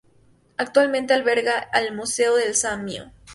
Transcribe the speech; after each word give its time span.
Actualmente 0.57 1.13
alberga 1.13 1.69
el 1.75 1.93
Museo 1.95 2.35
del 2.35 2.55
Samnio. 2.55 3.11